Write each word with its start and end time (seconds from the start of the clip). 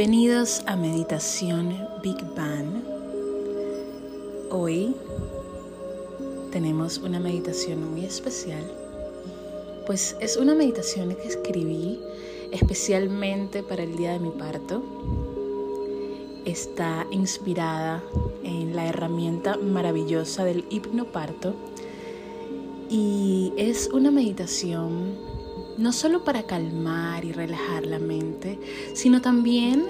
Bienvenidos 0.00 0.62
a 0.64 0.76
Meditación 0.76 1.76
Big 2.02 2.16
Bang. 2.34 2.82
Hoy 4.50 4.94
tenemos 6.50 6.96
una 6.96 7.20
meditación 7.20 7.90
muy 7.90 8.06
especial, 8.06 8.64
pues 9.84 10.16
es 10.22 10.38
una 10.38 10.54
meditación 10.54 11.14
que 11.14 11.28
escribí 11.28 12.00
especialmente 12.50 13.62
para 13.62 13.82
el 13.82 13.94
día 13.94 14.12
de 14.12 14.20
mi 14.20 14.30
parto. 14.30 14.82
Está 16.46 17.06
inspirada 17.10 18.02
en 18.42 18.74
la 18.74 18.86
herramienta 18.86 19.58
maravillosa 19.58 20.46
del 20.46 20.64
hipnoparto 20.70 21.54
y 22.88 23.52
es 23.58 23.90
una 23.92 24.10
meditación 24.10 25.29
no 25.80 25.94
solo 25.94 26.24
para 26.24 26.42
calmar 26.42 27.24
y 27.24 27.32
relajar 27.32 27.86
la 27.86 27.98
mente, 27.98 28.58
sino 28.92 29.22
también 29.22 29.86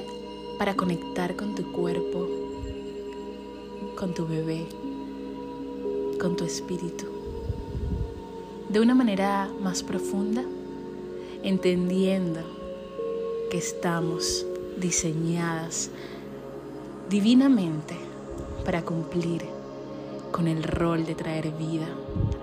para 0.57 0.77
conectar 0.77 1.35
con 1.35 1.57
tu 1.57 1.73
cuerpo, 1.73 2.29
con 3.97 4.15
tu 4.15 4.25
bebé, 4.25 4.67
con 6.21 6.37
tu 6.37 6.45
espíritu, 6.45 7.07
de 8.69 8.79
una 8.79 8.95
manera 8.95 9.51
más 9.61 9.83
profunda, 9.83 10.45
entendiendo 11.43 12.39
que 13.51 13.59
estamos 13.59 14.47
diseñadas 14.77 15.91
divinamente 17.09 17.97
para 18.65 18.83
cumplir 18.83 19.43
con 20.31 20.47
el 20.47 20.63
rol 20.63 21.05
de 21.05 21.17
traer 21.17 21.51
vida 21.51 21.89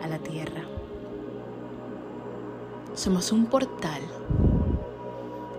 a 0.04 0.08
la 0.10 0.20
tierra. 0.20 0.77
Somos 2.98 3.32
un 3.32 3.46
portal 3.46 4.02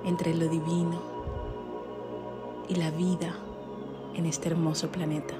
entre 0.04 0.34
lo 0.34 0.48
divino 0.48 1.00
y 2.68 2.74
la 2.74 2.90
vida 2.90 3.32
en 4.16 4.26
este 4.26 4.48
hermoso 4.48 4.88
planeta. 4.88 5.34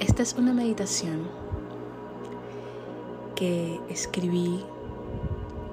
Esta 0.00 0.24
es 0.24 0.34
una 0.34 0.52
meditación 0.52 1.28
que 3.36 3.80
escribí 3.88 4.64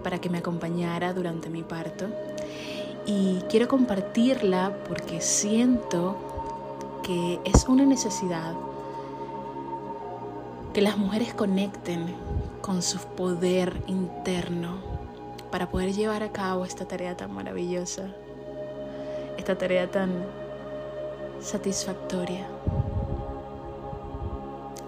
para 0.04 0.22
que 0.22 0.30
me 0.30 0.38
acompañara 0.38 1.12
durante 1.12 1.50
mi 1.50 1.64
parto 1.64 2.06
y 3.08 3.40
quiero 3.50 3.68
compartirla 3.68 4.78
porque 4.88 5.22
siento 5.22 6.18
que 7.02 7.40
es 7.46 7.68
una 7.68 7.84
necesidad 7.84 8.69
que 10.80 10.86
las 10.86 10.98
mujeres 10.98 11.34
conecten 11.34 12.06
con 12.62 12.82
su 12.82 13.00
poder 13.00 13.82
interno 13.88 14.78
para 15.52 15.70
poder 15.70 15.92
llevar 15.92 16.24
a 16.24 16.32
cabo 16.32 16.64
esta 16.64 16.86
tarea 16.86 17.18
tan 17.18 17.34
maravillosa, 17.34 18.08
esta 19.38 19.58
tarea 19.58 19.92
tan 19.92 20.10
satisfactoria, 21.42 22.48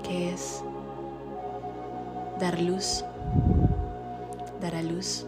que 0.02 0.32
es 0.32 0.64
dar 2.40 2.62
luz, 2.62 3.04
dar 4.62 4.76
a 4.76 4.84
luz, 4.84 5.26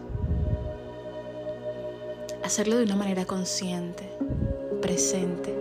hacerlo 2.42 2.78
de 2.78 2.84
una 2.84 2.96
manera 2.96 3.26
consciente, 3.26 4.08
presente, 4.80 5.54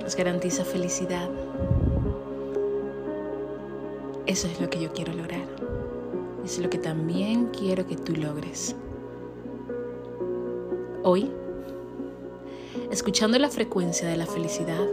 nos 0.00 0.14
garantiza 0.14 0.64
felicidad 0.64 1.28
eso 4.30 4.46
es 4.46 4.60
lo 4.60 4.70
que 4.70 4.80
yo 4.80 4.92
quiero 4.92 5.12
lograr. 5.12 5.44
Es 6.44 6.60
lo 6.60 6.70
que 6.70 6.78
también 6.78 7.46
quiero 7.46 7.84
que 7.84 7.96
tú 7.96 8.14
logres. 8.14 8.76
Hoy, 11.02 11.28
escuchando 12.92 13.40
la 13.40 13.48
frecuencia 13.48 14.08
de 14.08 14.16
la 14.16 14.26
felicidad, 14.26 14.86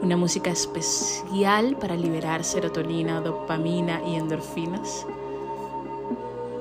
una 0.00 0.16
música 0.16 0.50
especial 0.50 1.76
para 1.78 1.94
liberar 1.94 2.42
serotonina, 2.42 3.20
dopamina 3.20 4.00
y 4.08 4.14
endorfinas, 4.14 5.04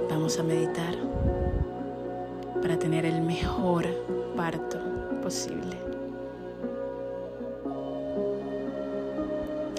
vamos 0.09 0.37
a 0.39 0.43
meditar 0.43 0.93
para 2.61 2.77
tener 2.77 3.05
el 3.05 3.21
mejor 3.21 3.85
parto 4.35 4.77
posible. 5.23 5.77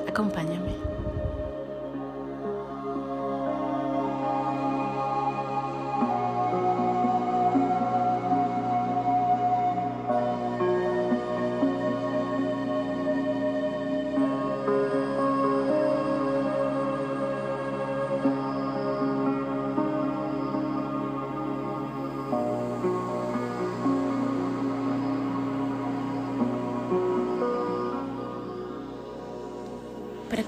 Acompáñame. 0.08 0.87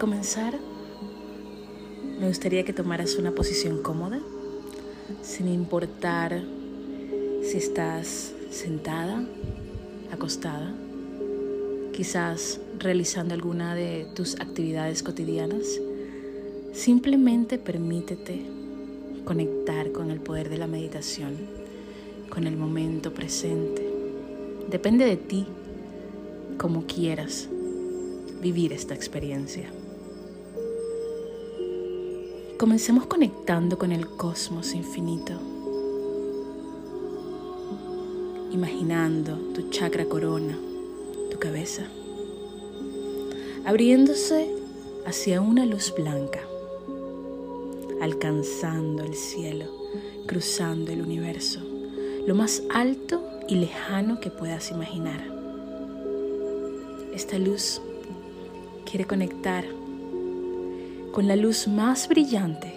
Comenzar, 0.00 0.58
me 2.18 2.26
gustaría 2.26 2.64
que 2.64 2.72
tomaras 2.72 3.16
una 3.16 3.32
posición 3.32 3.82
cómoda, 3.82 4.18
sin 5.20 5.46
importar 5.46 6.42
si 7.42 7.58
estás 7.58 8.32
sentada, 8.50 9.22
acostada, 10.10 10.74
quizás 11.92 12.62
realizando 12.78 13.34
alguna 13.34 13.74
de 13.74 14.06
tus 14.14 14.40
actividades 14.40 15.02
cotidianas. 15.02 15.66
Simplemente 16.72 17.58
permítete 17.58 18.40
conectar 19.26 19.92
con 19.92 20.10
el 20.10 20.20
poder 20.20 20.48
de 20.48 20.56
la 20.56 20.66
meditación, 20.66 21.36
con 22.30 22.46
el 22.46 22.56
momento 22.56 23.12
presente. 23.12 23.86
Depende 24.70 25.04
de 25.04 25.18
ti, 25.18 25.46
como 26.56 26.86
quieras 26.86 27.50
vivir 28.40 28.72
esta 28.72 28.94
experiencia. 28.94 29.70
Comencemos 32.60 33.06
conectando 33.06 33.78
con 33.78 33.90
el 33.90 34.06
cosmos 34.06 34.74
infinito, 34.74 35.32
imaginando 38.52 39.34
tu 39.54 39.70
chakra 39.70 40.04
corona, 40.04 40.58
tu 41.30 41.38
cabeza, 41.38 41.86
abriéndose 43.64 44.50
hacia 45.06 45.40
una 45.40 45.64
luz 45.64 45.94
blanca, 45.96 46.40
alcanzando 48.02 49.04
el 49.04 49.14
cielo, 49.14 49.64
cruzando 50.26 50.92
el 50.92 51.00
universo, 51.00 51.60
lo 52.26 52.34
más 52.34 52.62
alto 52.68 53.22
y 53.48 53.54
lejano 53.54 54.20
que 54.20 54.28
puedas 54.28 54.70
imaginar. 54.70 55.24
Esta 57.14 57.38
luz 57.38 57.80
quiere 58.84 59.06
conectar 59.06 59.79
con 61.12 61.26
la 61.26 61.36
luz 61.36 61.66
más 61.68 62.08
brillante 62.08 62.72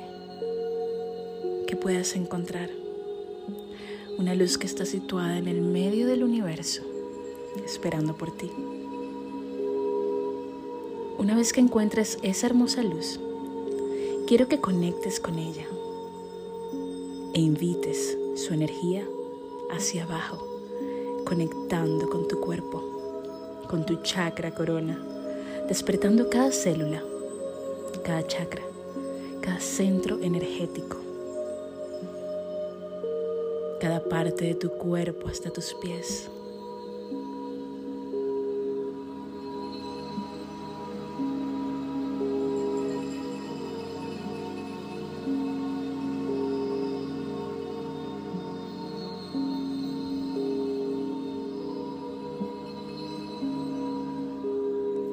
que 1.67 1.75
puedas 1.75 2.15
encontrar. 2.15 2.69
Una 4.17 4.35
luz 4.35 4.57
que 4.57 4.67
está 4.67 4.85
situada 4.85 5.37
en 5.37 5.47
el 5.47 5.61
medio 5.61 6.07
del 6.07 6.23
universo, 6.23 6.83
esperando 7.65 8.15
por 8.15 8.35
ti. 8.35 8.51
Una 11.17 11.35
vez 11.35 11.53
que 11.53 11.61
encuentres 11.61 12.17
esa 12.21 12.47
hermosa 12.47 12.83
luz, 12.83 13.19
quiero 14.27 14.47
que 14.47 14.59
conectes 14.59 15.19
con 15.19 15.37
ella 15.37 15.65
e 17.33 17.39
invites 17.39 18.17
su 18.35 18.53
energía 18.53 19.05
hacia 19.71 20.03
abajo, 20.03 20.45
conectando 21.25 22.09
con 22.09 22.27
tu 22.27 22.39
cuerpo, 22.39 23.63
con 23.69 23.85
tu 23.85 24.01
chakra 24.03 24.53
corona 24.53 25.13
despertando 25.67 26.29
cada 26.29 26.51
célula, 26.51 27.01
cada 28.01 28.25
chakra, 28.25 28.63
cada 29.41 29.59
centro 29.59 30.19
energético, 30.21 30.97
cada 33.79 34.03
parte 34.03 34.45
de 34.45 34.55
tu 34.55 34.69
cuerpo 34.69 35.27
hasta 35.27 35.49
tus 35.49 35.73
pies. 35.75 36.29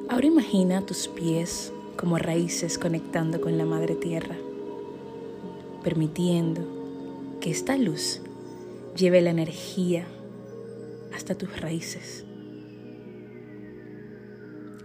Ahora 0.08 0.26
imagina 0.26 0.84
tus 0.84 1.08
pies 1.08 1.72
como 2.00 2.16
raíces 2.16 2.78
conectando 2.78 3.42
con 3.42 3.58
la 3.58 3.66
madre 3.66 3.94
tierra. 3.94 4.34
permitiendo 5.84 6.62
que 7.40 7.50
esta 7.50 7.76
luz 7.76 8.22
lleve 8.96 9.20
la 9.20 9.30
energía 9.30 10.06
hasta 11.14 11.34
tus 11.34 11.60
raíces, 11.60 12.24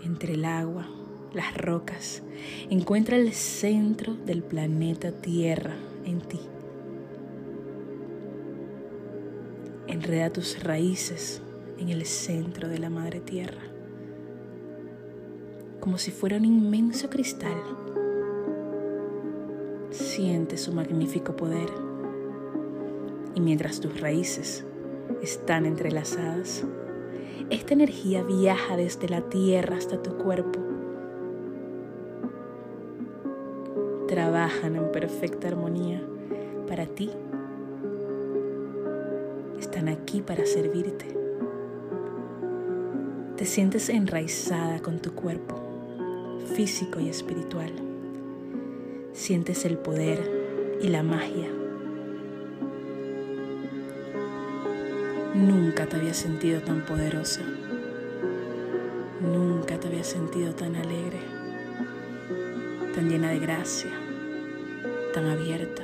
entre 0.03 0.33
el 0.33 0.45
agua, 0.45 0.89
las 1.33 1.55
rocas, 1.57 2.21
encuentra 2.69 3.17
el 3.17 3.33
centro 3.33 4.13
del 4.13 4.43
planeta 4.43 5.11
Tierra 5.11 5.75
en 6.05 6.19
ti. 6.19 6.39
Enreda 9.87 10.31
tus 10.31 10.63
raíces 10.63 11.41
en 11.77 11.89
el 11.89 12.05
centro 12.05 12.67
de 12.69 12.79
la 12.79 12.89
Madre 12.89 13.19
Tierra, 13.19 13.74
como 15.85 15.99
si 15.99 16.09
fuera 16.09 16.37
un 16.37 16.45
inmenso 16.45 17.11
cristal. 17.11 17.53
Siente 19.91 20.57
su 20.57 20.73
magnífico 20.73 21.35
poder 21.35 21.69
y 23.35 23.39
mientras 23.39 23.81
tus 23.81 24.01
raíces 24.01 24.65
están 25.21 25.67
entrelazadas, 25.67 26.63
esta 27.51 27.75
energía 27.75 28.23
viaja 28.23 28.75
desde 28.75 29.07
la 29.09 29.21
tierra 29.29 29.77
hasta 29.77 30.01
tu 30.01 30.17
cuerpo. 30.17 30.59
Trabajan 34.07 34.77
en 34.77 34.91
perfecta 34.91 35.49
armonía 35.49 36.01
para 36.67 36.87
ti. 36.87 37.11
Están 39.59 39.87
aquí 39.89 40.23
para 40.23 40.47
servirte. 40.47 41.15
Te 43.37 43.45
sientes 43.45 43.89
enraizada 43.89 44.79
con 44.79 44.99
tu 44.99 45.13
cuerpo, 45.13 45.64
físico 46.45 46.99
y 46.99 47.09
espiritual. 47.09 47.71
Sientes 49.13 49.65
el 49.65 49.77
poder 49.77 50.77
y 50.81 50.87
la 50.89 51.03
magia 51.03 51.49
Nunca 55.35 55.85
te 55.85 55.97
había 55.97 56.13
sentido 56.13 56.61
tan 56.61 56.85
poderosa. 56.85 57.41
Nunca 59.21 59.77
te 59.77 59.89
había 59.89 60.05
sentido 60.05 60.55
tan 60.55 60.77
alegre, 60.77 61.19
tan 62.95 63.09
llena 63.09 63.31
de 63.31 63.39
gracia, 63.39 63.91
tan 65.13 65.25
abierta. 65.25 65.83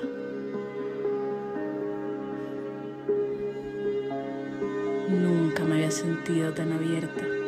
Nunca 5.10 5.66
me 5.66 5.76
había 5.76 5.92
sentido 5.92 6.54
tan 6.54 6.72
abierta. 6.72 7.41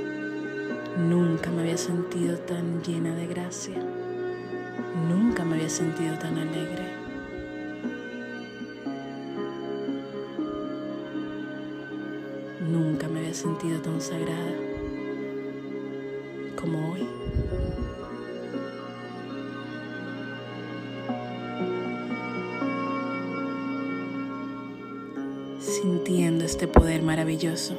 Nunca 0.97 1.49
me 1.49 1.63
había 1.63 1.77
sentido 1.77 2.37
tan 2.37 2.83
llena 2.83 3.15
de 3.15 3.25
gracia. 3.25 3.83
Nunca 5.09 5.43
me 5.43 5.55
había 5.55 5.69
sentido 5.69 6.19
tan 6.19 6.37
alegre. 6.37 6.85
Nunca 12.69 13.07
me 13.07 13.21
había 13.21 13.33
sentido 13.33 13.81
tan 13.81 13.99
sagrada 13.99 14.53
como 16.55 16.93
hoy. 16.93 17.07
Sintiendo 25.59 26.45
este 26.45 26.67
poder 26.67 27.01
maravilloso, 27.01 27.75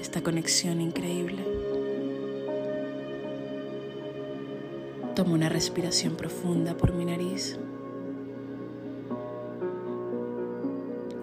esta 0.00 0.22
conexión 0.22 0.80
increíble. 0.80 1.53
Tomo 5.14 5.34
una 5.34 5.48
respiración 5.48 6.16
profunda 6.16 6.76
por 6.76 6.92
mi 6.92 7.04
nariz. 7.04 7.56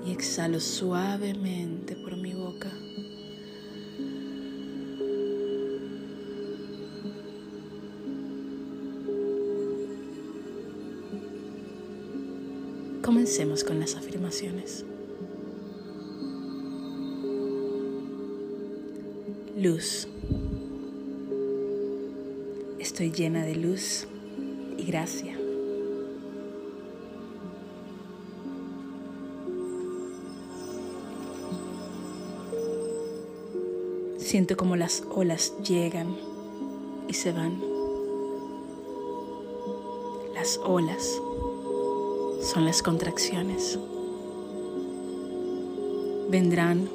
Y 0.06 0.12
exhalo 0.12 0.62
suavemente 0.62 1.98
por 1.98 2.16
mi 2.16 2.34
boca. 2.34 2.72
Comencemos 13.02 13.66
con 13.66 13.82
las 13.82 13.96
afirmaciones. 13.96 14.86
Luz. 19.58 20.08
Estoy 23.02 23.20
llena 23.20 23.44
de 23.44 23.56
luz 23.56 24.06
y 24.78 24.84
gracia. 24.84 25.36
Siento 34.20 34.56
como 34.56 34.76
las 34.76 35.02
olas 35.10 35.56
llegan 35.68 36.16
y 37.08 37.14
se 37.16 37.32
van. 37.32 37.60
Las 40.36 40.60
olas 40.60 41.20
son 42.44 42.66
las 42.66 42.84
contracciones. 42.84 43.80
Vendrán 46.30 46.88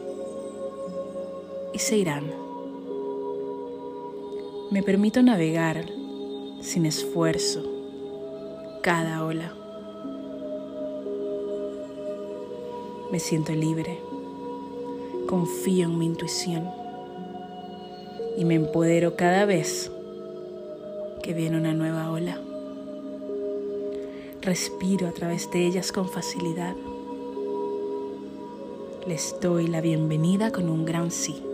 y 1.75 1.81
se 1.81 1.97
irán. 1.97 2.31
Me 4.71 4.85
permito 4.85 5.21
navegar 5.21 5.96
sin 6.67 6.85
esfuerzo 6.85 7.63
cada 8.83 9.25
ola. 9.25 9.55
Me 13.13 13.21
siento 13.21 13.53
libre, 13.53 14.01
confío 15.29 15.85
en 15.85 15.97
mi 15.97 16.07
intuición 16.07 16.69
y 18.37 18.45
me 18.45 18.57
empodero 18.57 19.15
cada 19.15 19.45
vez 19.45 19.93
que 21.23 21.35
viene 21.35 21.57
una 21.57 21.73
nueva 21.73 22.11
ola. 22.11 22.41
Respiro 24.43 25.07
a 25.07 25.13
través 25.13 25.49
de 25.53 25.67
ellas 25.67 25.93
con 25.93 26.09
facilidad. 26.09 26.75
Les 29.07 29.37
doy 29.41 29.69
la 29.69 29.81
bienvenida 29.81 30.51
con 30.51 30.69
un 30.69 30.85
gran 30.85 31.13
sí. 31.13 31.46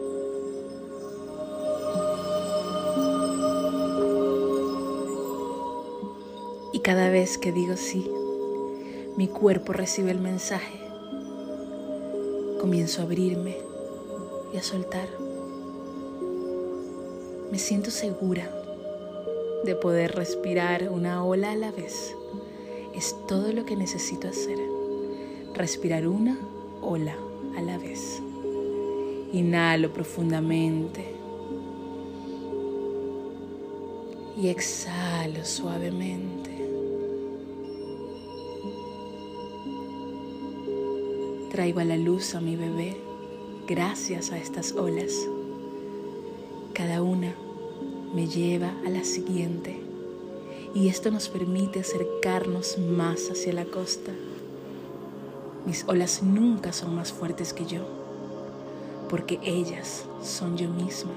Cada 6.82 7.10
vez 7.10 7.38
que 7.38 7.52
digo 7.52 7.76
sí, 7.76 8.10
mi 9.16 9.28
cuerpo 9.28 9.72
recibe 9.72 10.10
el 10.10 10.20
mensaje. 10.20 10.78
Comienzo 12.60 13.00
a 13.00 13.04
abrirme 13.04 13.56
y 14.52 14.56
a 14.56 14.62
soltar. 14.62 15.08
Me 17.50 17.58
siento 17.58 17.90
segura 17.90 18.50
de 19.64 19.74
poder 19.74 20.14
respirar 20.14 20.88
una 20.90 21.24
ola 21.24 21.52
a 21.52 21.56
la 21.56 21.70
vez 21.70 22.14
es 22.94 23.16
todo 23.26 23.52
lo 23.52 23.64
que 23.64 23.76
necesito 23.76 24.28
hacer. 24.28 24.58
Respirar 25.54 26.06
una 26.06 26.38
ola 26.80 27.16
a 27.56 27.62
la 27.62 27.78
vez. 27.78 28.20
Inhalo 29.32 29.92
profundamente. 29.92 31.06
Y 34.36 34.48
exhalo 34.48 35.44
suavemente. 35.44 36.31
Traigo 41.52 41.80
a 41.80 41.84
la 41.84 41.98
luz 41.98 42.34
a 42.34 42.40
mi 42.40 42.56
bebé 42.56 42.96
gracias 43.66 44.32
a 44.32 44.38
estas 44.38 44.72
olas. 44.72 45.12
Cada 46.72 47.02
una 47.02 47.34
me 48.14 48.26
lleva 48.26 48.72
a 48.86 48.88
la 48.88 49.04
siguiente 49.04 49.78
y 50.74 50.88
esto 50.88 51.10
nos 51.10 51.28
permite 51.28 51.80
acercarnos 51.80 52.78
más 52.78 53.30
hacia 53.30 53.52
la 53.52 53.66
costa. 53.66 54.12
Mis 55.66 55.84
olas 55.88 56.22
nunca 56.22 56.72
son 56.72 56.94
más 56.94 57.12
fuertes 57.12 57.52
que 57.52 57.66
yo, 57.66 57.82
porque 59.10 59.38
ellas 59.42 60.06
son 60.22 60.56
yo 60.56 60.70
misma. 60.70 61.12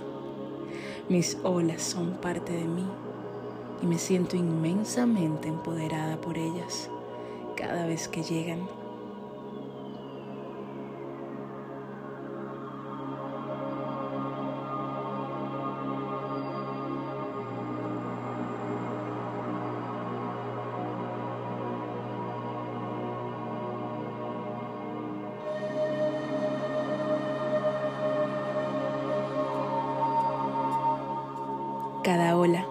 Mis 1.07 1.37
olas 1.43 1.81
son 1.81 2.15
parte 2.15 2.51
de 2.51 2.65
mí 2.65 2.85
y 3.81 3.85
me 3.85 3.97
siento 3.97 4.35
inmensamente 4.35 5.47
empoderada 5.47 6.19
por 6.19 6.37
ellas 6.37 6.89
cada 7.55 7.85
vez 7.85 8.09
que 8.09 8.21
llegan. 8.21 8.67
Cada 32.05 32.37
ola 32.37 32.67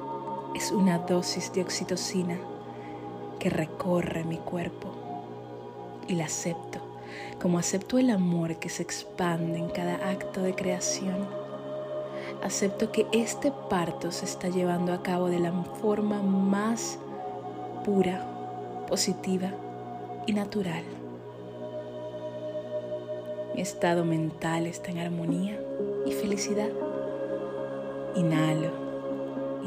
es 0.54 0.70
una 0.70 0.98
dosis 0.98 1.52
de 1.52 1.62
oxitocina 1.62 2.38
que 3.40 3.50
recorre 3.50 4.22
mi 4.22 4.36
cuerpo 4.36 4.92
y 6.06 6.14
la 6.14 6.26
acepto, 6.26 6.78
como 7.42 7.58
acepto 7.58 7.98
el 7.98 8.10
amor 8.10 8.60
que 8.60 8.68
se 8.68 8.84
expande 8.84 9.58
en 9.58 9.70
cada 9.70 10.08
acto 10.08 10.40
de 10.40 10.54
creación. 10.54 11.26
Acepto 12.44 12.92
que 12.92 13.08
este 13.10 13.52
parto 13.68 14.12
se 14.12 14.24
está 14.24 14.50
llevando 14.50 14.92
a 14.92 15.02
cabo 15.02 15.28
de 15.28 15.40
la 15.40 15.50
forma 15.82 16.22
más 16.22 17.00
pura, 17.84 18.24
positiva 18.86 19.50
y 20.28 20.32
natural. 20.32 20.84
Mi 23.56 23.62
estado 23.62 24.04
mental 24.04 24.68
está 24.68 24.92
en 24.92 24.98
armonía 24.98 25.60
y 26.06 26.12
felicidad. 26.12 26.70
Inhalo 28.14 28.83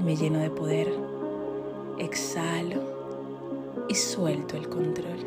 me 0.07 0.15
lleno 0.15 0.39
de 0.39 0.49
poder. 0.49 0.87
Exhalo 1.97 2.79
y 3.89 3.95
suelto 3.95 4.55
el 4.55 4.69
control. 4.69 5.19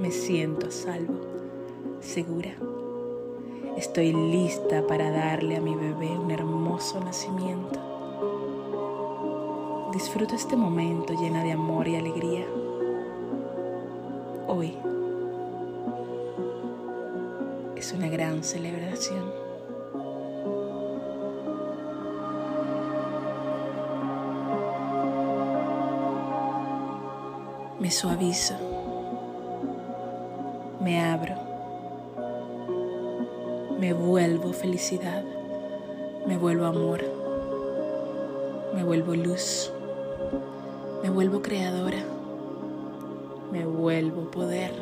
Me 0.00 0.10
siento 0.10 0.66
a 0.66 0.70
salvo, 0.72 1.14
segura. 2.00 2.50
Estoy 3.76 4.12
lista 4.12 4.84
para 4.88 5.12
darle 5.12 5.56
a 5.56 5.60
mi 5.60 5.76
bebé 5.76 6.18
un 6.18 6.32
hermoso 6.32 6.98
nacimiento. 6.98 7.78
Disfruto 9.92 10.34
este 10.34 10.56
momento 10.56 11.14
llena 11.14 11.44
de 11.44 11.52
amor 11.52 11.86
y 11.86 11.94
alegría. 11.94 12.46
Hoy 14.48 14.76
es 17.76 17.92
una 17.92 18.08
gran 18.08 18.42
celebración. 18.42 19.47
Me 27.88 27.92
suavizo, 27.92 28.52
me 30.78 31.00
abro, 31.00 31.34
me 33.80 33.94
vuelvo 33.94 34.52
felicidad, 34.52 35.24
me 36.26 36.36
vuelvo 36.36 36.66
amor, 36.66 37.02
me 38.74 38.84
vuelvo 38.84 39.14
luz, 39.14 39.72
me 41.02 41.08
vuelvo 41.08 41.40
creadora, 41.40 42.04
me 43.52 43.64
vuelvo 43.64 44.30
poder. 44.30 44.74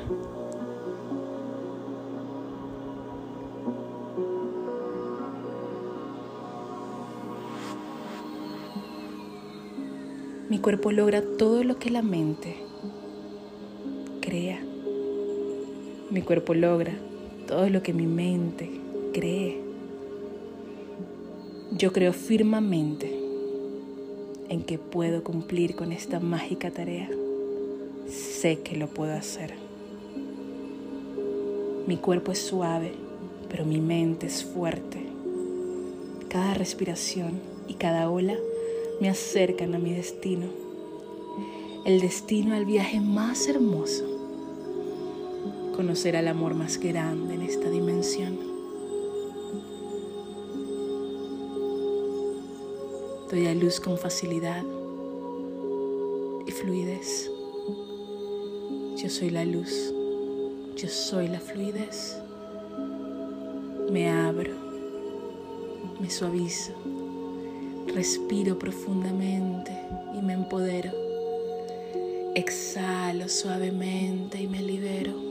Mi 10.48 10.58
cuerpo 10.58 10.90
logra 10.90 11.22
todo 11.38 11.62
lo 11.62 11.78
que 11.78 11.90
la 11.90 12.02
mente 12.02 12.65
crea. 14.26 14.61
Mi 16.11 16.21
cuerpo 16.23 16.52
logra 16.52 16.92
todo 17.47 17.71
lo 17.71 17.80
que 17.80 17.92
mi 17.92 18.09
mente 18.09 18.68
cree. 19.12 19.61
Yo 21.71 21.92
creo 21.92 22.12
firmemente 22.12 23.16
en 24.49 24.64
que 24.64 24.78
puedo 24.78 25.23
cumplir 25.23 25.76
con 25.76 25.92
esta 25.92 26.18
mágica 26.18 26.73
tarea. 26.73 27.09
Sé 28.09 28.59
que 28.61 28.76
lo 28.76 28.88
puedo 28.88 29.12
hacer. 29.14 29.54
Mi 31.87 31.97
cuerpo 31.97 32.33
es 32.33 32.40
suave, 32.40 32.95
pero 33.49 33.64
mi 33.64 33.80
mente 33.80 34.26
es 34.26 34.45
fuerte. 34.45 35.06
Cada 36.28 36.54
respiración 36.54 37.38
y 37.68 37.75
cada 37.75 38.11
ola 38.11 38.35
me 39.00 39.09
acercan 39.09 39.76
a 39.76 39.78
mi 39.78 39.92
destino, 39.92 40.47
el 41.85 42.00
destino 42.00 42.56
al 42.56 42.64
viaje 42.64 43.00
más 43.00 43.47
hermoso, 43.47 44.15
conocer 45.76 46.16
al 46.16 46.26
amor 46.28 46.54
más 46.54 46.78
grande 46.78 47.35
en 47.35 47.42
esta 47.42 47.68
dimensión. 47.68 48.38
Doy 53.30 53.47
a 53.47 53.54
luz 53.54 53.78
con 53.78 53.99
facilidad 53.99 54.64
y 56.47 56.50
fluidez. 56.50 57.30
Yo 58.97 59.11
soy 59.11 59.30
la 59.30 59.45
luz, 59.45 59.92
yo 60.76 60.88
soy 60.88 61.28
la 61.28 61.40
fluidez. 61.40 62.16
Me 63.92 64.11
abro, 64.11 64.54
me 66.00 66.09
suavizo 66.11 66.73
Respiro 67.95 68.59
profundamente 68.59 69.73
y 70.18 70.21
me 70.21 70.35
empodero. 70.35 70.90
Exhalo 72.35 73.26
suavemente 73.28 74.38
y 74.38 74.49
me 74.49 74.61
libero. 74.61 75.25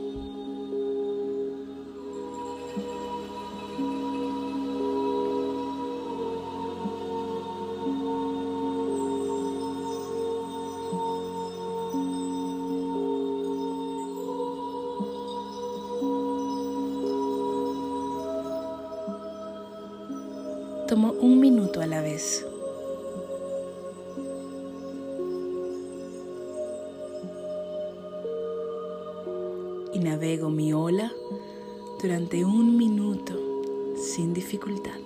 Sin 34.16 34.32
dificultad. 34.32 34.98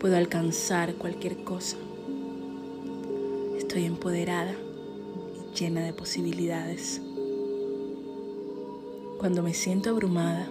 Puedo 0.00 0.16
alcanzar 0.16 0.94
cualquier 0.94 1.44
cosa. 1.44 1.76
Estoy 3.58 3.84
empoderada 3.84 4.54
y 5.34 5.54
llena 5.54 5.82
de 5.84 5.92
posibilidades. 5.92 7.02
Cuando 9.18 9.42
me 9.42 9.52
siento 9.52 9.90
abrumada, 9.90 10.48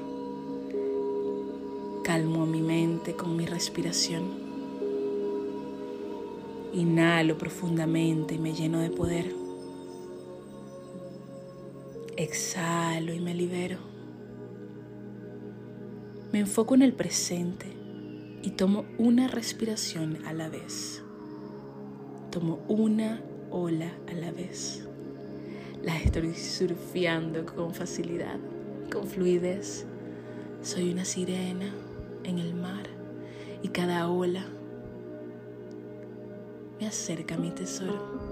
calmo 2.03 2.45
mi 2.45 2.61
mente 2.61 3.15
con 3.15 3.35
mi 3.35 3.47
respiración. 3.47 4.25
Inhalo 6.71 7.35
profundamente 7.35 8.35
y 8.35 8.37
me 8.37 8.53
lleno 8.53 8.79
de 8.79 8.91
poder. 8.91 9.35
Exhalo 12.15 13.11
y 13.11 13.19
me 13.19 13.33
libero. 13.33 13.94
Me 16.35 16.41
enfoco 16.41 16.75
en 16.75 16.81
el 16.81 16.91
presente 16.91 17.65
y 18.43 18.49
tomo 18.49 18.83
una 18.97 19.29
respiración 19.29 20.17
a 20.25 20.33
la 20.33 20.49
vez. 20.49 21.01
Tomo 22.29 22.59
una 22.67 23.21
ola 23.51 23.93
a 24.09 24.13
la 24.13 24.33
vez. 24.33 24.85
La 25.81 25.97
estoy 25.97 26.33
surfeando 26.33 27.45
con 27.45 27.73
facilidad, 27.73 28.37
con 28.91 29.07
fluidez. 29.07 29.85
Soy 30.61 30.91
una 30.91 31.05
sirena 31.05 31.73
en 32.25 32.39
el 32.39 32.53
mar 32.53 32.89
y 33.63 33.69
cada 33.69 34.09
ola 34.09 34.45
me 36.81 36.85
acerca 36.85 37.35
a 37.35 37.37
mi 37.37 37.51
tesoro. 37.51 38.24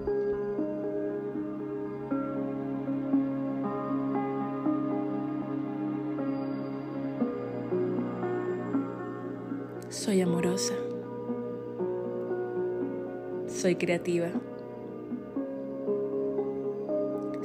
Soy 13.63 13.75
creativa. 13.75 14.27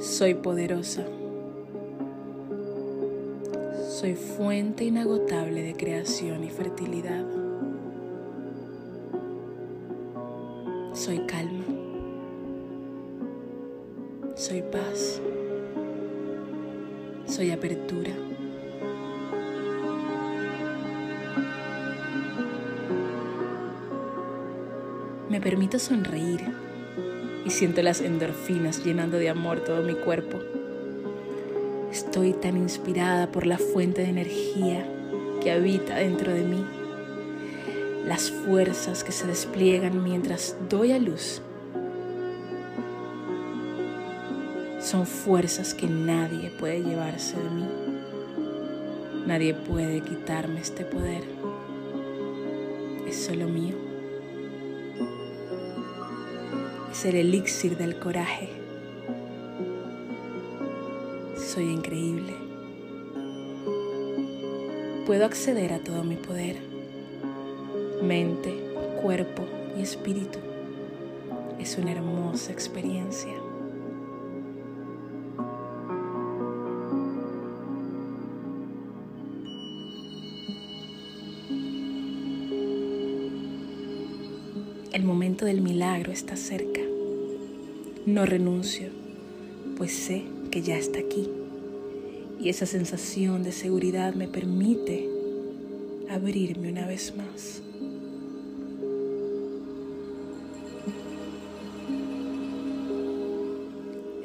Soy 0.01 0.33
poderosa. 0.33 1.05
Soy 3.89 4.15
fuente 4.15 4.83
inagotable 4.83 5.63
de 5.63 5.75
creación 5.75 6.43
y 6.43 6.49
fertilidad. 6.49 7.38
Me 25.39 25.45
permito 25.45 25.79
sonreír 25.79 26.41
y 27.45 27.49
siento 27.49 27.81
las 27.81 28.01
endorfinas 28.01 28.83
llenando 28.83 29.17
de 29.17 29.29
amor 29.29 29.61
todo 29.61 29.81
mi 29.81 29.93
cuerpo. 29.93 30.37
Estoy 31.89 32.33
tan 32.33 32.57
inspirada 32.57 33.31
por 33.31 33.45
la 33.45 33.57
fuente 33.57 34.01
de 34.01 34.09
energía 34.09 34.85
que 35.41 35.51
habita 35.51 35.95
dentro 35.95 36.33
de 36.33 36.43
mí, 36.43 36.65
las 38.05 38.31
fuerzas 38.31 39.05
que 39.05 39.13
se 39.13 39.27
despliegan 39.27 40.03
mientras 40.03 40.57
doy 40.67 40.91
a 40.91 40.99
luz 40.99 41.41
Son 44.81 45.05
fuerzas 45.05 45.73
que 45.73 45.87
nadie 45.87 46.49
puede 46.49 46.83
llevarse 46.83 47.37
de 47.37 47.49
mí. 47.49 47.65
Nadie 49.25 49.53
puede 49.53 50.01
quitarme 50.01 50.59
este 50.59 50.83
poder. 50.83 51.23
Es 53.07 53.15
solo 53.23 53.47
mío. 53.47 53.88
Es 56.99 57.05
el 57.05 57.15
elixir 57.15 57.77
del 57.77 57.97
coraje. 57.97 58.49
Soy 61.37 61.69
increíble. 61.69 62.33
Puedo 65.05 65.23
acceder 65.23 65.71
a 65.71 65.79
todo 65.79 66.03
mi 66.03 66.17
poder. 66.17 66.57
Mente, 68.03 68.53
cuerpo 69.01 69.45
y 69.77 69.81
espíritu. 69.81 70.39
Es 71.57 71.77
una 71.77 71.93
hermosa 71.93 72.51
experiencia. 72.51 73.31
El 84.91 85.05
momento 85.05 85.45
del 85.45 85.61
milagro 85.61 86.11
está 86.11 86.35
cerca. 86.35 86.88
No 88.09 88.25
renuncio, 88.25 88.87
pues 89.77 89.93
sé 89.93 90.23
que 90.49 90.63
ya 90.63 90.75
está 90.79 90.97
aquí. 90.97 91.29
Y 92.41 92.49
esa 92.49 92.65
sensación 92.65 93.43
de 93.43 93.51
seguridad 93.51 94.15
me 94.15 94.27
permite 94.27 95.07
abrirme 96.09 96.71
una 96.71 96.87
vez 96.87 97.13
más. 97.15 97.61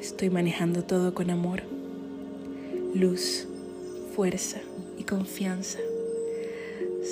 Estoy 0.00 0.30
manejando 0.30 0.82
todo 0.84 1.12
con 1.12 1.28
amor, 1.28 1.64
luz, 2.94 3.46
fuerza 4.16 4.62
y 4.98 5.02
confianza. 5.02 5.80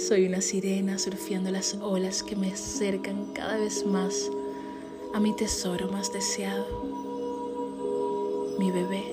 Soy 0.08 0.24
una 0.24 0.40
sirena 0.40 0.98
surfeando 0.98 1.50
las 1.50 1.74
olas 1.82 2.22
que 2.22 2.34
me 2.34 2.50
acercan 2.50 3.34
cada 3.34 3.58
vez 3.58 3.84
más 3.84 4.30
a 5.14 5.20
mi 5.20 5.34
tesoro 5.34 5.88
más 5.88 6.10
deseado, 6.12 6.64
mi 8.58 8.70
bebé. 8.70 9.04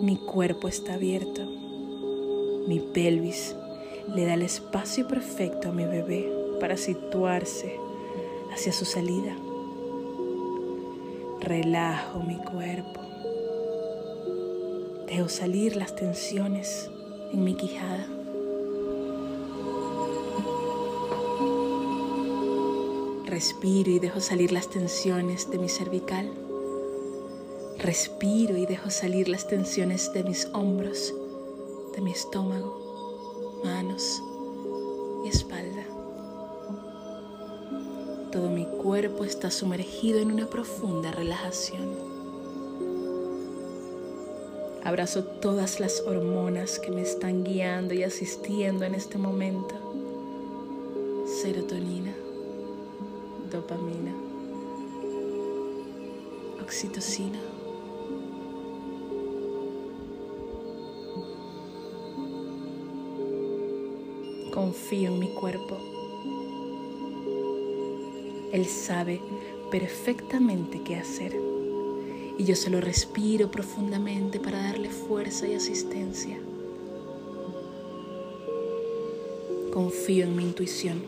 Mi 0.00 0.16
cuerpo 0.16 0.68
está 0.68 0.94
abierto, 0.94 1.42
mi 2.66 2.80
pelvis 2.80 3.56
le 4.14 4.26
da 4.26 4.34
el 4.34 4.42
espacio 4.42 5.08
perfecto 5.08 5.68
a 5.70 5.72
mi 5.72 5.84
bebé 5.84 6.30
para 6.60 6.76
situarse 6.76 7.78
hacia 8.52 8.72
su 8.72 8.84
salida. 8.84 9.34
Relajo 11.40 12.20
mi 12.20 12.36
cuerpo. 12.36 13.00
Dejo 15.06 15.28
salir 15.30 15.74
las 15.76 15.94
tensiones 15.96 16.90
en 17.32 17.44
mi 17.44 17.54
quijada. 17.54 18.06
Respiro 23.26 23.90
y 23.90 23.98
dejo 23.98 24.20
salir 24.20 24.52
las 24.52 24.68
tensiones 24.68 25.50
de 25.50 25.58
mi 25.58 25.68
cervical. 25.68 26.32
Respiro 27.78 28.56
y 28.56 28.66
dejo 28.66 28.90
salir 28.90 29.28
las 29.28 29.46
tensiones 29.46 30.12
de 30.12 30.24
mis 30.24 30.46
hombros, 30.54 31.14
de 31.94 32.00
mi 32.00 32.10
estómago, 32.10 33.60
manos 33.64 34.22
y 35.24 35.28
espalda. 35.28 35.84
Todo 38.32 38.50
mi 38.50 38.64
cuerpo 38.64 39.24
está 39.24 39.50
sumergido 39.50 40.18
en 40.18 40.32
una 40.32 40.46
profunda 40.46 41.12
relajación. 41.12 41.97
Abrazo 44.88 45.22
todas 45.22 45.80
las 45.80 46.00
hormonas 46.00 46.78
que 46.78 46.90
me 46.90 47.02
están 47.02 47.44
guiando 47.44 47.92
y 47.92 48.04
asistiendo 48.04 48.86
en 48.86 48.94
este 48.94 49.18
momento. 49.18 49.74
Serotonina, 51.42 52.14
dopamina, 53.52 54.14
oxitocina. 56.62 57.38
Confío 64.54 65.10
en 65.12 65.18
mi 65.18 65.28
cuerpo 65.34 65.76
él 68.50 68.64
sabe 68.64 69.20
perfectamente 69.70 70.80
qué 70.82 70.96
hacer 70.96 71.57
y 72.38 72.44
yo 72.44 72.56
se 72.56 72.70
lo 72.70 72.80
respiro 72.80 73.50
profundamente 73.50 74.40
para 74.40 74.62
darle 74.62 74.88
fuerza 74.88 75.46
y 75.46 75.54
asistencia. 75.54 76.38
Confío 79.72 80.24
en 80.24 80.36
mi 80.36 80.44
intuición, 80.44 81.02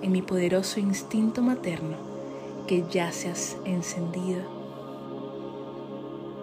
en 0.00 0.12
mi 0.12 0.22
poderoso 0.22 0.80
instinto 0.80 1.42
materno 1.42 1.96
que 2.66 2.84
ya 2.90 3.12
se 3.12 3.28
ha 3.28 3.34
encendido. 3.68 4.42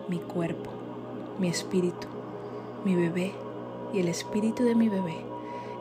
Mi 0.08 0.20
cuerpo, 0.20 0.70
mi 1.40 1.48
espíritu, 1.48 2.08
mi 2.86 2.96
bebé 2.96 3.32
y 3.94 4.00
el 4.00 4.10
espíritu 4.10 4.64
de 4.64 4.76
mi 4.76 4.90
bebé, 4.90 5.16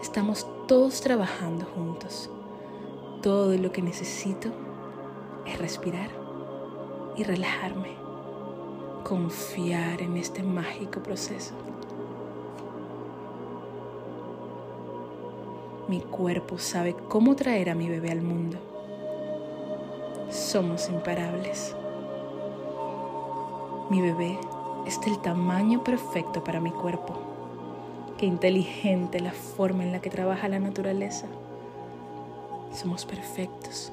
estamos 0.00 0.46
todos 0.66 1.00
trabajando 1.00 1.66
juntos 1.66 2.30
todo 3.22 3.54
lo 3.56 3.70
que 3.70 3.82
necesito 3.82 4.48
es 5.46 5.58
respirar 5.58 6.19
y 7.20 7.22
relajarme, 7.22 7.90
confiar 9.04 10.00
en 10.00 10.16
este 10.16 10.42
mágico 10.42 11.02
proceso. 11.02 11.52
Mi 15.86 16.00
cuerpo 16.00 16.56
sabe 16.56 16.96
cómo 17.10 17.36
traer 17.36 17.68
a 17.68 17.74
mi 17.74 17.90
bebé 17.90 18.10
al 18.10 18.22
mundo. 18.22 18.56
Somos 20.30 20.88
imparables. 20.88 21.76
Mi 23.90 24.00
bebé 24.00 24.38
es 24.86 24.98
del 25.02 25.18
tamaño 25.18 25.84
perfecto 25.84 26.42
para 26.42 26.58
mi 26.58 26.70
cuerpo. 26.70 27.18
Qué 28.16 28.24
inteligente 28.24 29.20
la 29.20 29.32
forma 29.32 29.82
en 29.82 29.92
la 29.92 30.00
que 30.00 30.08
trabaja 30.08 30.48
la 30.48 30.58
naturaleza. 30.58 31.26
Somos 32.72 33.04
perfectos, 33.04 33.92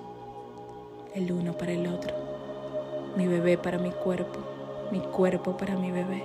el 1.13 1.33
uno 1.33 1.57
para 1.57 1.73
el 1.73 1.87
otro, 1.87 2.26
mi 3.17 3.27
bebé 3.27 3.57
para 3.57 3.79
mi 3.79 3.89
cuerpo, 3.89 4.37
mi 4.91 4.99
cuerpo 4.99 5.57
para 5.57 5.75
mi 5.75 5.91
bebé. 5.91 6.23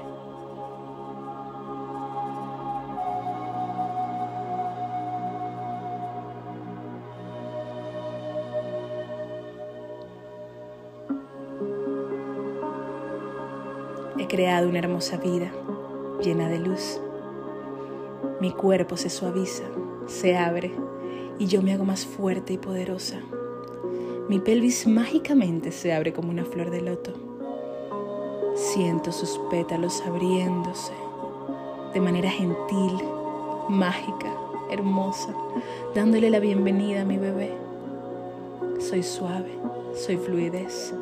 He 14.19 14.29
creado 14.29 14.69
una 14.69 14.81
hermosa 14.81 15.17
vida 15.17 15.51
llena 16.23 16.51
de 16.51 16.59
luz. 16.59 17.01
Mi 18.39 18.53
cuerpo 18.53 18.99
se 18.99 19.09
suaviza, 19.09 19.65
se 20.07 20.37
abre 20.37 20.73
y 21.39 21.47
yo 21.47 21.63
me 21.63 21.73
hago 21.73 21.87
más 21.87 22.05
fuerte 22.05 22.53
y 22.53 22.59
poderosa. 22.59 23.19
Mi 24.29 24.39
pelvis 24.39 24.87
mágicamente 24.87 25.73
se 25.73 25.93
abre 25.93 26.13
como 26.13 26.31
una 26.31 26.45
flor 26.45 26.71
de 26.71 26.81
loto. 26.81 27.13
Siento 28.55 29.11
sus 29.11 29.41
pétalos 29.51 30.01
abriéndose 30.07 30.93
de 31.93 32.01
manera 32.01 32.31
gentil, 32.31 32.99
mágica, 33.69 34.33
hermosa, 34.71 35.35
dándole 35.95 36.31
la 36.31 36.39
bienvenida 36.39 37.03
a 37.03 37.05
mi 37.05 37.19
bebé. 37.19 37.53
Soy 38.79 39.03
suave, 39.03 39.51
soy 39.95 40.17
fluidez. 40.17 40.95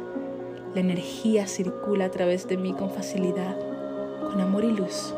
La 0.74 0.80
energía 0.80 1.46
circula 1.46 2.06
a 2.06 2.10
través 2.10 2.48
de 2.48 2.56
mí 2.56 2.72
con 2.72 2.90
facilidad, 2.90 3.56
con 4.30 4.40
amor 4.40 4.64
y 4.64 4.72
luz. 4.72 5.14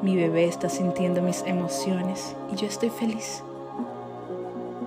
Mi 0.00 0.16
bebé 0.16 0.44
está 0.44 0.68
sintiendo 0.68 1.22
mis 1.22 1.42
emociones 1.46 2.36
y 2.52 2.56
yo 2.56 2.66
estoy 2.66 2.90
feliz. 2.90 3.42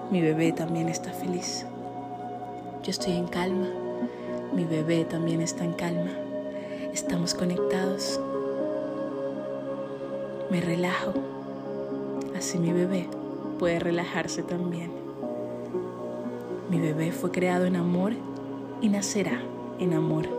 Mi 0.09 0.21
bebé 0.21 0.53
también 0.53 0.87
está 0.87 1.11
feliz. 1.11 1.65
Yo 2.81 2.91
estoy 2.91 3.13
en 3.13 3.27
calma. 3.27 3.67
Mi 4.53 4.63
bebé 4.63 5.03
también 5.03 5.41
está 5.41 5.65
en 5.65 5.73
calma. 5.73 6.11
Estamos 6.93 7.33
conectados. 7.33 8.17
Me 10.49 10.61
relajo. 10.61 11.13
Así 12.37 12.57
mi 12.57 12.71
bebé 12.71 13.07
puede 13.59 13.79
relajarse 13.79 14.43
también. 14.43 14.91
Mi 16.69 16.79
bebé 16.79 17.11
fue 17.11 17.31
creado 17.31 17.65
en 17.65 17.75
amor 17.75 18.13
y 18.81 18.87
nacerá 18.87 19.41
en 19.77 19.93
amor. 19.93 20.29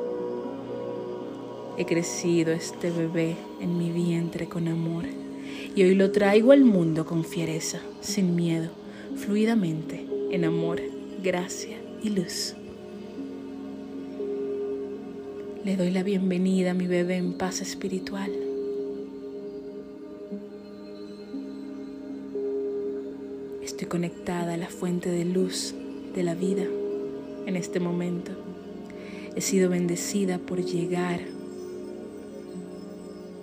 He 1.77 1.85
crecido 1.85 2.53
este 2.53 2.91
bebé 2.91 3.37
en 3.61 3.77
mi 3.77 3.91
vientre 3.91 4.49
con 4.49 4.67
amor 4.67 5.05
y 5.75 5.83
hoy 5.83 5.95
lo 5.95 6.11
traigo 6.11 6.53
al 6.53 6.65
mundo 6.65 7.05
con 7.05 7.23
fiereza, 7.23 7.81
sin 8.01 8.35
miedo, 8.35 8.71
fluidamente, 9.19 10.07
en 10.31 10.45
amor, 10.45 10.81
gracia 11.23 11.77
y 12.03 12.11
luz. 12.11 12.55
Le 15.65 15.77
doy 15.77 15.91
la 15.91 16.03
bienvenida 16.03 16.71
a 16.71 16.75
mi 16.75 16.87
bebé 16.87 17.17
en 17.17 17.35
paz 17.35 17.61
espiritual. 17.61 18.31
Estoy 23.63 23.89
conectada 23.89 24.55
a 24.55 24.57
la 24.57 24.69
fuente 24.69 25.11
de 25.11 25.25
luz 25.25 25.75
de 26.15 26.23
la 26.23 26.35
vida 26.35 26.65
en 27.47 27.57
este 27.57 27.81
momento. 27.81 28.33
He 29.35 29.41
sido 29.41 29.69
bendecida 29.69 30.39
por 30.39 30.65
llegar 30.65 31.21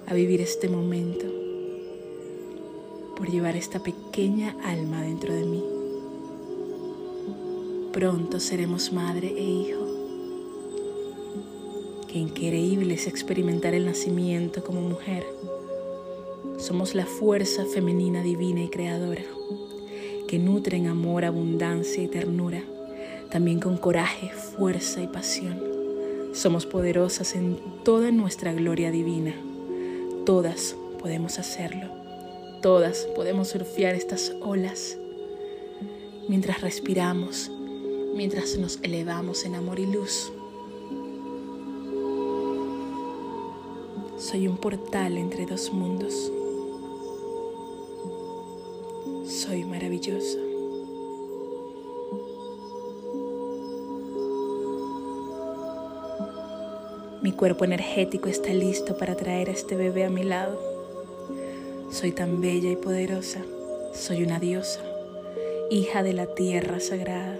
a 0.07 0.13
vivir 0.13 0.41
este 0.41 0.69
momento, 0.69 1.25
por 3.15 3.29
llevar 3.29 3.55
esta 3.55 3.79
pequeña 3.79 4.55
alma 4.63 5.01
dentro 5.01 5.33
de 5.33 5.45
mí. 5.45 5.63
Pronto 7.93 8.39
seremos 8.39 8.91
madre 8.91 9.27
e 9.27 9.43
hijo. 9.43 9.85
Qué 12.07 12.19
increíble 12.19 12.93
es 12.93 13.07
experimentar 13.07 13.73
el 13.73 13.85
nacimiento 13.85 14.63
como 14.63 14.81
mujer. 14.81 15.25
Somos 16.57 16.95
la 16.95 17.05
fuerza 17.05 17.65
femenina 17.65 18.21
divina 18.21 18.61
y 18.61 18.69
creadora, 18.69 19.23
que 20.27 20.39
nutre 20.39 20.77
en 20.77 20.87
amor, 20.87 21.25
abundancia 21.25 22.03
y 22.03 22.07
ternura, 22.07 22.63
también 23.31 23.59
con 23.59 23.77
coraje, 23.77 24.29
fuerza 24.29 25.01
y 25.01 25.07
pasión. 25.07 25.59
Somos 26.33 26.65
poderosas 26.65 27.35
en 27.35 27.57
toda 27.83 28.11
nuestra 28.11 28.53
gloria 28.53 28.91
divina 28.91 29.33
Todas 30.25 30.75
podemos 30.99 31.37
hacerlo. 31.37 31.94
Todas 32.61 33.07
podemos 33.15 33.49
surfear 33.49 33.95
estas 33.95 34.33
olas 34.41 34.97
mientras 36.27 36.61
respiramos, 36.61 37.51
mientras 38.15 38.57
nos 38.57 38.79
elevamos 38.81 39.45
en 39.45 39.55
amor 39.55 39.79
y 39.79 39.85
luz. 39.85 40.31
Soy 44.17 44.47
un 44.47 44.57
portal 44.57 45.17
entre 45.17 45.45
dos 45.45 45.71
mundos. 45.71 46.31
Soy 49.25 49.65
maravillosa. 49.65 50.39
Mi 57.21 57.31
cuerpo 57.31 57.65
energético 57.65 58.29
está 58.29 58.53
listo 58.53 58.97
para 58.97 59.15
traer 59.15 59.49
a 59.49 59.53
este 59.53 59.75
bebé 59.75 60.05
a 60.05 60.09
mi 60.09 60.23
lado. 60.23 60.74
Soy 62.05 62.11
tan 62.11 62.39
bella 62.39 62.69
y 62.69 62.75
poderosa. 62.75 63.41
Soy 63.95 64.21
una 64.21 64.39
diosa, 64.39 64.79
hija 65.71 66.03
de 66.03 66.13
la 66.13 66.35
tierra 66.35 66.79
sagrada. 66.79 67.39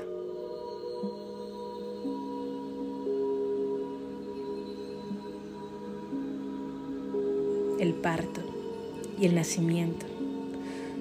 El 7.79 7.93
parto 7.93 8.41
y 9.21 9.27
el 9.27 9.35
nacimiento 9.35 10.07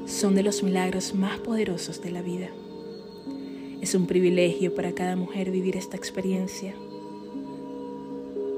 son 0.04 0.34
de 0.34 0.42
los 0.42 0.62
milagros 0.62 1.14
más 1.14 1.38
poderosos 1.38 2.02
de 2.02 2.10
la 2.10 2.20
vida. 2.20 2.50
Es 3.80 3.94
un 3.94 4.06
privilegio 4.06 4.74
para 4.74 4.92
cada 4.92 5.16
mujer 5.16 5.50
vivir 5.50 5.78
esta 5.78 5.96
experiencia 5.96 6.74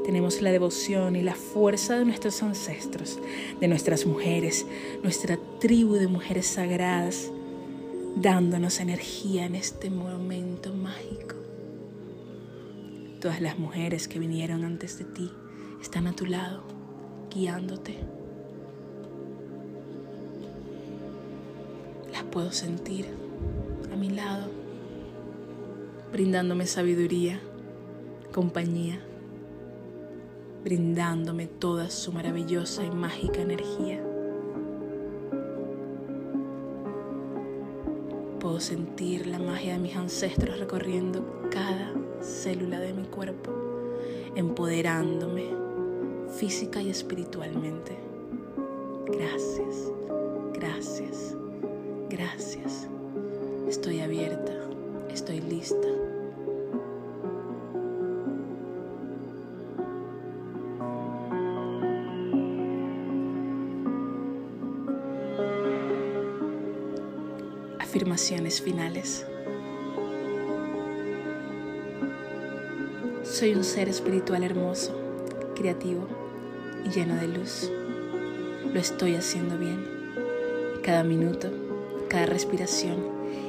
tenemos 0.06 0.40
la 0.40 0.52
devoción 0.52 1.16
y 1.16 1.22
la 1.22 1.34
fuerza 1.34 1.98
de 1.98 2.04
nuestros 2.04 2.40
ancestros, 2.40 3.18
de 3.58 3.66
nuestras 3.66 4.06
mujeres, 4.06 4.64
nuestra 5.02 5.36
tribu 5.58 5.94
de 5.94 6.06
mujeres 6.06 6.46
sagradas, 6.46 7.32
dándonos 8.14 8.78
energía 8.78 9.46
en 9.46 9.56
este 9.56 9.90
momento 9.90 10.72
mágico. 10.72 11.34
Todas 13.20 13.40
las 13.40 13.58
mujeres 13.58 14.06
que 14.06 14.20
vinieron 14.20 14.64
antes 14.64 14.96
de 14.96 15.06
ti 15.06 15.28
están 15.82 16.06
a 16.06 16.14
tu 16.14 16.24
lado, 16.24 16.62
guiándote. 17.34 17.96
Las 22.12 22.22
puedo 22.22 22.52
sentir 22.52 23.06
a 23.92 23.96
mi 23.96 24.10
lado, 24.10 24.52
brindándome 26.12 26.68
sabiduría, 26.68 27.40
compañía 28.32 29.00
brindándome 30.66 31.46
toda 31.46 31.90
su 31.90 32.10
maravillosa 32.10 32.82
y 32.82 32.90
mágica 32.90 33.40
energía. 33.40 34.02
Puedo 38.40 38.58
sentir 38.58 39.28
la 39.28 39.38
magia 39.38 39.74
de 39.74 39.78
mis 39.78 39.94
ancestros 39.94 40.58
recorriendo 40.58 41.24
cada 41.52 41.92
célula 42.20 42.80
de 42.80 42.94
mi 42.94 43.04
cuerpo, 43.04 43.52
empoderándome 44.34 45.44
física 46.36 46.82
y 46.82 46.90
espiritualmente. 46.90 47.96
Gracias, 49.06 49.92
gracias, 50.52 51.36
gracias. 52.10 52.88
Estoy 53.68 54.00
abierta, 54.00 54.52
estoy 55.12 55.40
lista. 55.42 56.05
Finales. 68.16 69.26
Soy 73.22 73.54
un 73.54 73.62
ser 73.62 73.90
espiritual 73.90 74.42
hermoso, 74.42 74.98
creativo 75.54 76.08
y 76.86 76.88
lleno 76.88 77.16
de 77.16 77.28
luz. 77.28 77.70
Lo 78.72 78.80
estoy 78.80 79.16
haciendo 79.16 79.58
bien. 79.58 79.84
Cada 80.82 81.04
minuto, 81.04 81.50
cada 82.08 82.24
respiración 82.24 82.96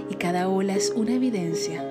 y 0.09 0.15
cada 0.15 0.49
ola 0.49 0.75
es 0.75 0.91
una 0.93 1.13
evidencia 1.13 1.81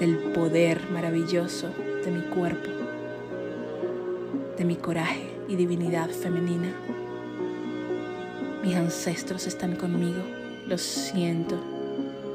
del 0.00 0.18
poder 0.32 0.80
maravilloso 0.90 1.68
de 2.04 2.10
mi 2.10 2.22
cuerpo, 2.22 2.70
de 4.58 4.64
mi 4.64 4.74
coraje 4.74 5.30
y 5.46 5.54
divinidad 5.54 6.10
femenina. 6.10 6.74
Mis 8.64 8.74
ancestros 8.74 9.46
están 9.46 9.76
conmigo 9.76 10.41
lo 10.72 10.78
siento 10.78 11.58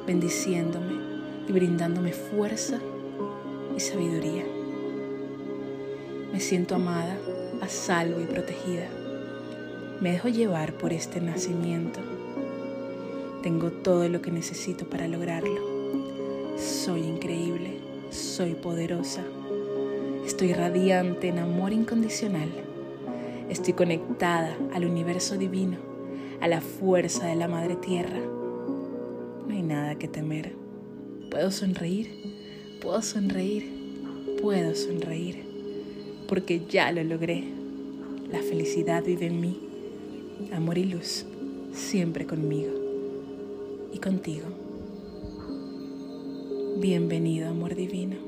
bendiciéndome 0.05 0.93
y 1.49 1.51
brindándome 1.51 2.11
fuerza 2.11 2.79
y 3.75 3.79
sabiduría. 3.79 4.43
Me 6.31 6.39
siento 6.39 6.75
amada, 6.75 7.17
a 7.61 7.67
salvo 7.67 8.21
y 8.21 8.25
protegida. 8.25 8.89
Me 10.01 10.11
dejo 10.11 10.27
llevar 10.27 10.73
por 10.73 10.93
este 10.93 11.19
nacimiento. 11.19 11.99
Tengo 13.41 13.71
todo 13.71 14.07
lo 14.07 14.21
que 14.21 14.29
necesito 14.29 14.87
para 14.87 15.07
lograrlo. 15.07 15.59
Soy 16.59 17.05
increíble, 17.05 17.79
soy 18.11 18.53
poderosa. 18.53 19.23
Estoy 20.27 20.53
radiante 20.53 21.29
en 21.29 21.39
amor 21.39 21.73
incondicional. 21.73 22.51
Estoy 23.49 23.73
conectada 23.73 24.55
al 24.75 24.85
universo 24.85 25.37
divino 25.37 25.86
a 26.41 26.47
la 26.47 26.61
fuerza 26.61 27.27
de 27.27 27.35
la 27.35 27.47
Madre 27.47 27.75
Tierra. 27.75 28.19
No 29.47 29.53
hay 29.53 29.61
nada 29.61 29.95
que 29.95 30.07
temer. 30.07 30.53
Puedo 31.31 31.51
sonreír, 31.51 32.77
puedo 32.81 33.01
sonreír, 33.01 34.37
puedo 34.41 34.75
sonreír, 34.75 35.43
porque 36.27 36.61
ya 36.67 36.91
lo 36.91 37.03
logré. 37.03 37.43
La 38.31 38.39
felicidad 38.39 39.03
vive 39.03 39.27
en 39.27 39.41
mí, 39.41 39.59
amor 40.53 40.77
y 40.77 40.85
luz, 40.85 41.25
siempre 41.73 42.25
conmigo 42.25 42.73
y 43.93 43.99
contigo. 43.99 44.45
Bienvenido, 46.79 47.49
amor 47.49 47.75
divino. 47.75 48.26